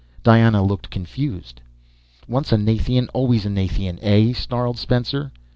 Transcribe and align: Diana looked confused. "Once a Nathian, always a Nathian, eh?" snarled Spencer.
Diana 0.23 0.63
looked 0.63 0.89
confused. 0.89 1.61
"Once 2.27 2.51
a 2.51 2.57
Nathian, 2.57 3.07
always 3.13 3.45
a 3.45 3.49
Nathian, 3.51 3.99
eh?" 4.01 4.33
snarled 4.33 4.79
Spencer. 4.79 5.31